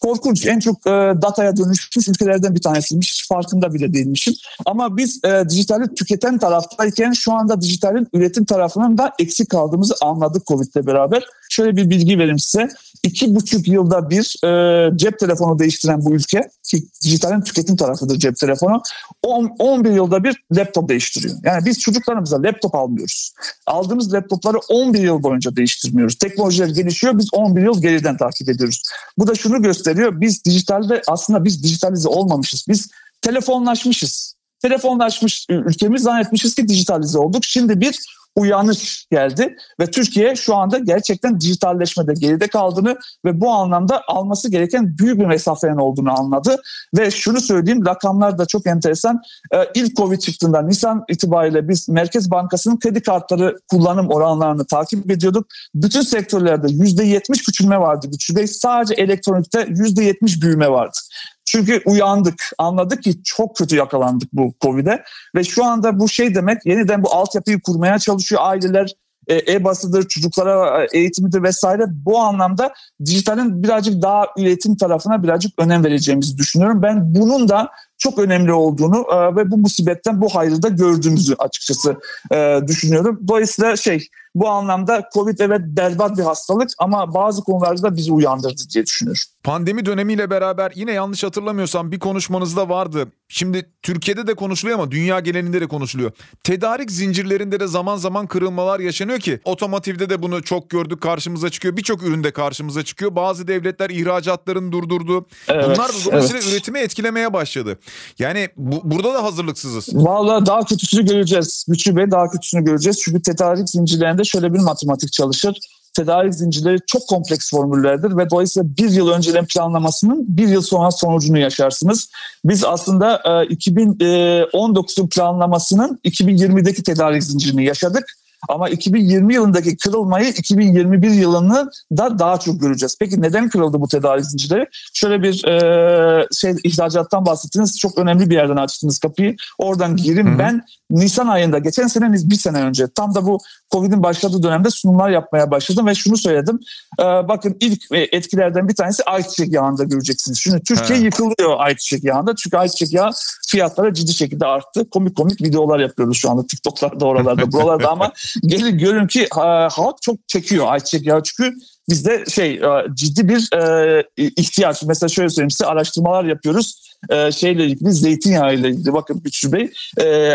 [0.00, 0.46] korkunç.
[0.46, 0.90] En çok e,
[1.22, 3.26] dataya dönüşmüş ülkelerden bir tanesiymiş.
[3.28, 4.34] Farkında bile değilmişim.
[4.66, 10.46] Ama biz e, dijitali tüketen taraftayken şu anda dijitalin üretim tarafının da eksik kaldığımızı anladık
[10.46, 11.24] Covid'le beraber.
[11.50, 12.68] Şöyle bir bilgi vereyim size.
[13.02, 18.36] İki buçuk yılda bir e, cep telefonu değiştiren bu ülke ki dijitalin tüketim tarafıdır cep
[18.36, 18.82] telefonu.
[19.22, 21.34] 11 yılda bir laptop değiştiriyor.
[21.44, 23.32] Yani biz çocuklarımıza laptop almıyoruz.
[23.66, 26.14] Aldığımız laptopları 11 yıl boyunca değiştirmiyoruz.
[26.14, 28.82] Teknolojiler gelişiyor biz 11 yıl geriden takip ediyoruz.
[29.18, 29.85] Bu da şunu gösteriyor.
[30.20, 32.64] Biz dijitalde aslında biz dijitalize olmamışız.
[32.68, 32.90] Biz
[33.22, 34.36] telefonlaşmışız.
[34.60, 37.44] Telefonlaşmış ülkemiz zannetmişiz ki dijitalize olduk.
[37.44, 37.98] Şimdi bir
[38.36, 44.98] uyanış geldi ve Türkiye şu anda gerçekten dijitalleşmede geride kaldığını ve bu anlamda alması gereken
[44.98, 46.62] büyük bir mesafenin olduğunu anladı
[46.98, 49.20] ve şunu söyleyeyim rakamlar da çok enteresan.
[49.54, 55.46] Ee, ilk Covid çıktığında Nisan itibariyle biz Merkez Bankası'nın kredi kartları kullanım oranlarını takip ediyorduk.
[55.74, 58.46] Bütün sektörlerde %70 küçülme vardı güçlü bey.
[58.46, 60.98] Sadece elektronikte %70 büyüme vardı.
[61.46, 65.02] Çünkü uyandık, anladık ki çok kötü yakalandık bu Covid'e
[65.34, 68.94] ve şu anda bu şey demek yeniden bu altyapıyı kurmaya çalışıyor aileler
[69.26, 71.84] e, e-basıdır, çocuklara e, eğitimidir vesaire.
[71.88, 76.82] Bu anlamda dijitalin birazcık daha üretim tarafına birazcık önem vereceğimizi düşünüyorum.
[76.82, 81.96] Ben bunun da çok önemli olduğunu e, ve bu musibetten bu hayrı da gördüğümüzü açıkçası
[82.32, 83.20] e, düşünüyorum.
[83.28, 88.62] Dolayısıyla şey bu anlamda Covid evet berbat bir hastalık ama bazı konularda da bizi uyandırdı
[88.74, 89.22] diye düşünüyorum.
[89.42, 93.08] Pandemi dönemiyle beraber yine yanlış hatırlamıyorsam bir konuşmanızda vardı.
[93.28, 96.10] Şimdi Türkiye'de de konuşuluyor ama dünya genelinde de konuşuluyor.
[96.44, 101.76] Tedarik zincirlerinde de zaman zaman kırılmalar yaşanıyor ki otomotivde de bunu çok gördük karşımıza çıkıyor.
[101.76, 103.16] Birçok üründe karşımıza çıkıyor.
[103.16, 105.26] Bazı devletler ihracatlarını durdurdu.
[105.48, 106.52] Evet, Bunlar da dolayısıyla evet.
[106.52, 107.78] üretimi etkilemeye başladı.
[108.18, 109.88] Yani bu, burada da hazırlıksızız.
[109.92, 111.64] Vallahi daha kötüsünü göreceğiz.
[111.68, 113.00] Güçlü Bey daha kötüsünü göreceğiz.
[113.04, 115.58] Çünkü tedarik zincirlerinde şöyle bir matematik çalışır.
[115.96, 121.38] Tedarik zincirleri çok kompleks formüllerdir ve dolayısıyla bir yıl önceden planlamasının bir yıl sonra sonucunu
[121.38, 122.10] yaşarsınız.
[122.44, 128.04] Biz aslında e, 2019'un planlamasının 2020'deki tedarik zincirini yaşadık.
[128.48, 132.96] Ama 2020 yılındaki kırılmayı 2021 yılını da daha çok göreceğiz.
[133.00, 134.66] Peki neden kırıldı bu tedarik zincirleri?
[134.94, 137.78] Şöyle bir e, şey ihracattan bahsettiniz.
[137.78, 139.36] Çok önemli bir yerden açtınız kapıyı.
[139.58, 140.28] Oradan gireyim.
[140.28, 140.38] Hı hı.
[140.38, 143.38] Ben Nisan ayında geçen sene bir sene önce tam da bu
[143.72, 146.60] Covid'in başladığı dönemde sunumlar yapmaya başladım ve şunu söyledim.
[147.00, 150.38] E, bakın ilk e, etkilerden bir tanesi ayçiçek yağında göreceksiniz.
[150.38, 151.04] Şimdi Türkiye He.
[151.04, 152.36] yıkılıyor ayçiçek yağında.
[152.36, 153.10] Çünkü ayçiçek yağı
[153.48, 154.90] fiyatları ciddi şekilde arttı.
[154.90, 160.02] Komik komik videolar yapıyoruz şu anda TikTok'larda oralarda buralarda ama gelin görün ki e, halk
[160.02, 161.54] çok çekiyor ayçiçek yağı çünkü
[161.88, 164.82] bizde şey e, ciddi bir e, ihtiyaç.
[164.82, 166.96] Mesela şöyle söyleyeyim size araştırmalar yapıyoruz.
[167.10, 168.92] E, şeyle ilgili zeytinyağı ile ilgili.
[168.92, 169.72] Bakın Güçlü Bey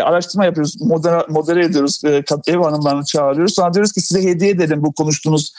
[0.00, 2.00] araştırma yapıyoruz modere, modere ediyoruz.
[2.46, 3.54] Ev hanımlarını çağırıyoruz.
[3.54, 5.52] Sonra diyoruz ki size hediye edelim bu konuştuğunuz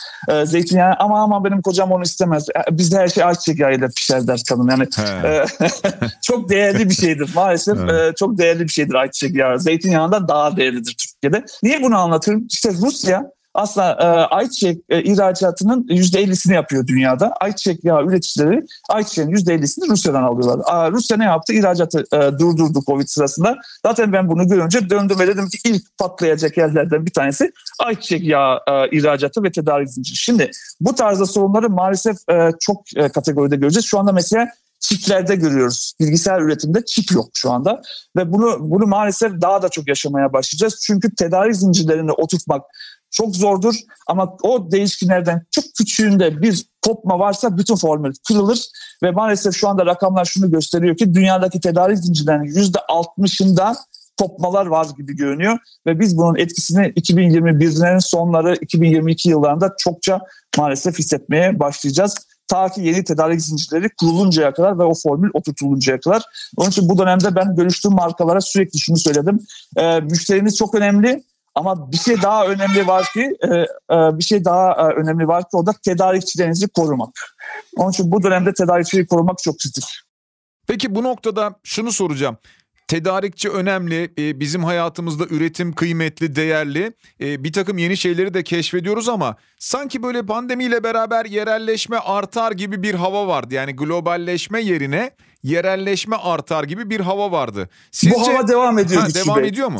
[0.43, 0.93] zeytinyağı.
[0.99, 2.45] Ama ama benim kocam onu istemez.
[2.71, 4.69] Bizde her şey ayçiçek yağıyla pişer der kadın.
[4.69, 4.87] Yani
[6.21, 7.29] çok değerli bir şeydir.
[7.35, 8.17] Maalesef Evet.
[8.17, 9.59] çok değerli bir şeydir ayçiçek yağı.
[9.59, 11.45] Zeytinyağından daha değerlidir Türkiye'de.
[11.63, 12.47] Niye bunu anlatıyorum?
[12.51, 17.33] İşte Rusya aslında e, ayçiçek e, ihracatının %50'sini yapıyor dünyada.
[17.41, 20.65] Ayçiçek yağı üreticileri ayçiçeğin %50'sini Rusya'dan alıyorlar.
[20.65, 21.53] Aa, Rusya ne yaptı?
[21.53, 23.57] İhracatı e, durdurdu Covid sırasında.
[23.85, 28.59] Zaten ben bunu görünce döndüm ve dedim ki ilk patlayacak yerlerden bir tanesi ayçiçek yağı
[28.67, 30.17] e, ihracatı ve tedarik zinciri.
[30.17, 33.85] Şimdi bu tarzda sorunları maalesef e, çok e, kategoride göreceğiz.
[33.85, 34.47] Şu anda mesela
[34.83, 35.93] çiplerde görüyoruz.
[35.99, 37.81] Bilgisayar üretiminde çip yok şu anda
[38.17, 40.79] ve bunu bunu maalesef daha da çok yaşamaya başlayacağız.
[40.85, 42.61] Çünkü tedarik zincirlerini oturtmak
[43.13, 43.75] çok zordur
[44.07, 48.69] ama o değişkenlerden çok küçüğünde bir kopma varsa bütün formül kırılır
[49.03, 53.75] ve maalesef şu anda rakamlar şunu gösteriyor ki dünyadaki tedarik zincirlerinin %60'ında
[54.19, 60.19] kopmalar var gibi görünüyor ve biz bunun etkisini 2021'lerin sonları 2022 yıllarında çokça
[60.57, 62.15] maalesef hissetmeye başlayacağız.
[62.47, 66.23] Ta ki yeni tedarik zincirleri kuruluncaya kadar ve o formül oturtuluncaya kadar.
[66.57, 69.39] Onun için bu dönemde ben görüştüğüm markalara sürekli şunu söyledim.
[69.77, 71.23] Ee, müşteriniz çok önemli
[71.55, 73.47] ama bir şey daha önemli var ki e,
[73.95, 77.35] e, bir şey daha e, önemli var ki o da tedarikçilerinizi korumak.
[77.77, 79.85] Onun için bu dönemde tedarikçiyi korumak çok kritik.
[80.67, 82.37] Peki bu noktada şunu soracağım.
[82.93, 86.93] Tedarikçi önemli, e, bizim hayatımızda üretim kıymetli, değerli.
[87.21, 92.83] E, Bir takım yeni şeyleri de keşfediyoruz ama sanki böyle pandemiyle beraber yerelleşme artar gibi
[92.83, 93.53] bir hava vardı.
[93.53, 95.11] Yani globalleşme yerine
[95.43, 97.69] yerelleşme artar gibi bir hava vardı.
[97.91, 99.01] Sizce bu hava devam ediyor.
[99.01, 99.49] Ha, devam Bey.
[99.49, 99.79] ediyor mu?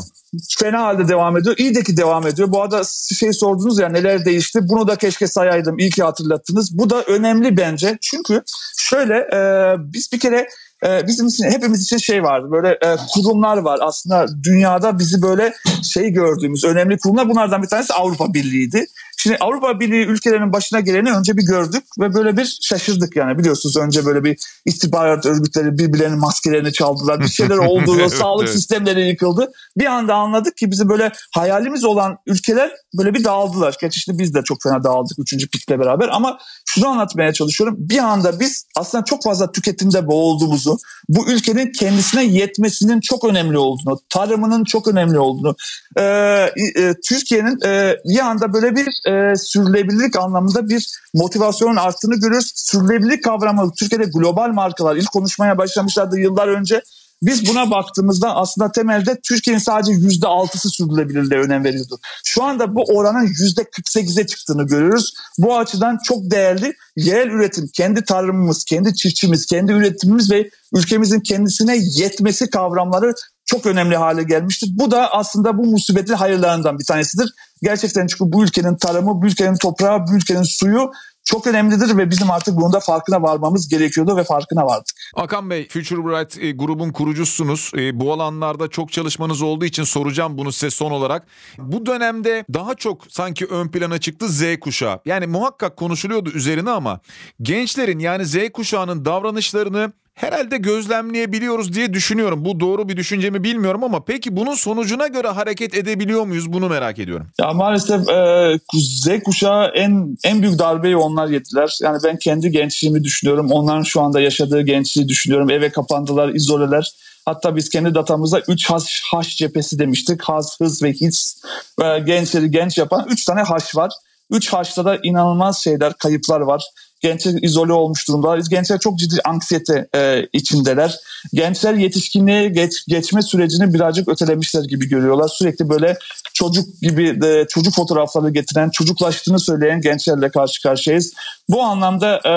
[0.58, 1.54] Fena halde devam ediyor.
[1.58, 2.52] İyi de ki devam ediyor.
[2.52, 2.82] Bu arada
[3.18, 4.60] şey sordunuz ya neler değişti.
[4.62, 5.78] Bunu da keşke sayaydım.
[5.78, 6.78] İyi ki hatırlattınız.
[6.78, 7.98] Bu da önemli bence.
[8.00, 8.42] Çünkü
[8.78, 9.38] şöyle e,
[9.78, 10.48] biz bir kere
[10.84, 12.48] e, bizim için hepimiz için şey vardı.
[12.50, 13.78] Böyle e, kurumlar var.
[13.82, 17.28] Aslında dünyada bizi böyle şey gördüğümüz önemli kurumlar.
[17.28, 18.86] Bunlardan bir tanesi Avrupa Birliği'ydi.
[19.24, 23.38] Şimdi Avrupa Birliği ülkelerinin başına geleni önce bir gördük ve böyle bir şaşırdık yani.
[23.38, 27.20] Biliyorsunuz önce böyle bir istihbarat örgütleri birbirlerinin maskelerini çaldılar.
[27.20, 27.96] Bir şeyler oldu.
[28.00, 28.54] Evet, sağlık evet.
[28.54, 29.52] sistemleri yıkıldı.
[29.76, 33.76] Bir anda anladık ki bizi böyle hayalimiz olan ülkeler böyle bir dağıldılar.
[33.80, 37.76] Gerçi işte biz de çok fena dağıldık üçüncü pikle beraber ama şunu anlatmaya çalışıyorum.
[37.78, 40.73] Bir anda biz aslında çok fazla tüketimde boğulduğumuzu,
[41.08, 45.56] bu ülkenin kendisine yetmesinin çok önemli olduğunu, tarımının çok önemli olduğunu,
[45.96, 52.52] e, e, Türkiye'nin e, bir anda böyle bir e, sürdürülebilirlik anlamında bir motivasyonun arttığını görüyoruz.
[52.54, 56.82] Sürdürülebilirlik kavramı Türkiye'de global markalar ilk konuşmaya başlamışlardı yıllar önce.
[57.26, 61.98] Biz buna baktığımızda aslında temelde Türkiye'nin sadece yüzde altısı sürdürülebilirliğe önem veriyordu.
[62.24, 65.14] Şu anda bu oranın yüzde 48'e çıktığını görüyoruz.
[65.38, 71.76] Bu açıdan çok değerli yerel üretim, kendi tarımımız, kendi çiftçimiz, kendi üretimimiz ve ülkemizin kendisine
[71.76, 73.12] yetmesi kavramları
[73.46, 74.70] çok önemli hale gelmiştir.
[74.72, 77.30] Bu da aslında bu musibetin hayırlarından bir tanesidir.
[77.62, 80.90] Gerçekten çünkü bu ülkenin tarımı, bu ülkenin toprağı, bu ülkenin suyu
[81.24, 84.96] çok önemlidir ve bizim artık bunun farkına varmamız gerekiyordu ve farkına vardık.
[85.14, 87.70] Hakan Bey, Future Bright e, grubun kurucusunuz.
[87.76, 91.26] E, bu alanlarda çok çalışmanız olduğu için soracağım bunu size son olarak.
[91.58, 95.00] Bu dönemde daha çok sanki ön plana çıktı Z kuşağı.
[95.04, 97.00] Yani muhakkak konuşuluyordu üzerine ama
[97.42, 102.44] gençlerin yani Z kuşağının davranışlarını herhalde gözlemleyebiliyoruz diye düşünüyorum.
[102.44, 106.68] Bu doğru bir düşünce mi bilmiyorum ama peki bunun sonucuna göre hareket edebiliyor muyuz bunu
[106.68, 107.26] merak ediyorum.
[107.40, 111.78] Ya maalesef e, Z kuşağı en en büyük darbeyi onlar yediler.
[111.82, 113.52] Yani ben kendi gençliğimi düşünüyorum.
[113.52, 115.50] Onların şu anda yaşadığı gençliği düşünüyorum.
[115.50, 116.92] Eve kapandılar, izoleler.
[117.24, 120.22] Hatta biz kendi datamızda 3 haş, haş cephesi demiştik.
[120.22, 121.42] Haz, hız ve his.
[121.82, 123.92] E, gençleri genç yapan 3 tane haş var.
[124.30, 126.64] 3 haşta da inanılmaz şeyler, kayıplar var.
[127.04, 128.40] Gençler izole olmuş durumdalar.
[128.50, 130.96] Gençler çok ciddi anksiyete e, içindeler.
[131.34, 135.28] Gençler yetişkinliğe geç, geçme sürecini birazcık ötelemişler gibi görüyorlar.
[135.28, 135.96] Sürekli böyle
[136.34, 141.12] çocuk gibi de, çocuk fotoğrafları getiren, çocuklaştığını söyleyen gençlerle karşı karşıyayız.
[141.48, 142.34] Bu anlamda e,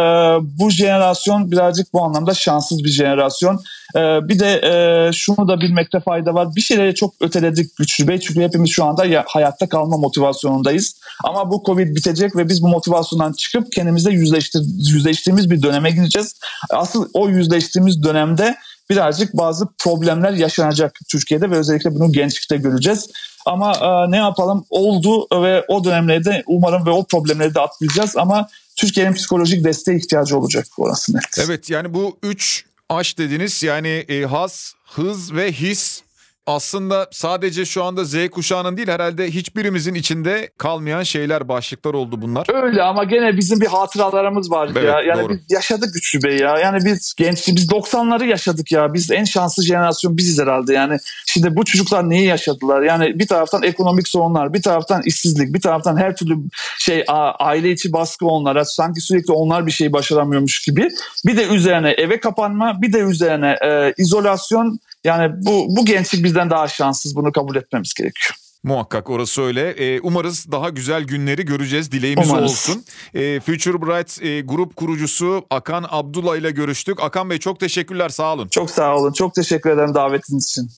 [0.60, 3.63] bu jenerasyon birazcık bu anlamda şanssız bir jenerasyon.
[3.95, 6.56] E, bir de e, şunu da bilmekte fayda var.
[6.56, 8.19] Bir şeyleri çok öteledik Güçlü Bey.
[8.19, 10.95] Çünkü hepimiz şu anda ya, hayatta kalma motivasyonundayız.
[11.23, 14.62] Ama bu Covid bitecek ve biz bu motivasyondan çıkıp kendimizle yüzleştir,
[14.93, 16.36] yüzleştiğimiz bir döneme gireceğiz.
[16.69, 18.56] Asıl o yüzleştiğimiz dönemde
[18.89, 23.10] birazcık bazı problemler yaşanacak Türkiye'de ve özellikle bunu gençlikte göreceğiz.
[23.45, 28.47] Ama e, ne yapalım oldu ve o dönemlerde umarım ve o problemleri de atlayacağız ama
[28.76, 31.38] Türkiye'nin psikolojik desteğe ihtiyacı olacak orası net.
[31.45, 33.63] Evet yani bu üç aş dediniz.
[33.63, 36.04] Yani e, haz, hız ve his
[36.47, 42.63] aslında sadece şu anda Z kuşağının değil herhalde hiçbirimizin içinde kalmayan şeyler başlıklar oldu bunlar.
[42.63, 45.01] Öyle ama gene bizim bir hatıralarımız var Evet, ya.
[45.01, 45.33] Yani doğru.
[45.33, 46.57] biz yaşadık Güçlü Bey ya.
[46.57, 48.93] Yani biz genç biz 90'ları yaşadık ya.
[48.93, 50.97] Biz en şanslı jenerasyon biziz herhalde yani.
[51.27, 52.81] Şimdi bu çocuklar neyi yaşadılar?
[52.81, 56.38] Yani bir taraftan ekonomik sorunlar, bir taraftan işsizlik, bir taraftan her türlü
[56.79, 57.03] şey
[57.39, 58.65] aile içi baskı onlara.
[58.65, 60.89] Sanki sürekli onlar bir şey başaramıyormuş gibi.
[61.25, 64.79] Bir de üzerine eve kapanma, bir de üzerine e, izolasyon.
[65.03, 67.15] Yani bu bu gençlik bizden daha şanssız.
[67.15, 68.36] Bunu kabul etmemiz gerekiyor.
[68.63, 69.69] Muhakkak orası öyle.
[69.69, 71.91] E, umarız daha güzel günleri göreceğiz.
[71.91, 72.51] Dileğimiz Umarız.
[72.51, 72.83] olsun.
[73.13, 77.03] E, Future Bright e, grup kurucusu Akan Abdullah ile görüştük.
[77.03, 78.47] Akan Bey çok teşekkürler sağ olun.
[78.47, 79.13] Çok sağ olun.
[79.13, 80.69] Çok teşekkür ederim davetiniz için.